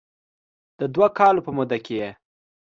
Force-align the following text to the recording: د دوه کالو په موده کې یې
د 0.79 0.81
دوه 0.93 1.07
کالو 1.17 1.45
په 1.45 1.51
موده 1.57 1.77
کې 1.85 1.93
یې 2.01 2.09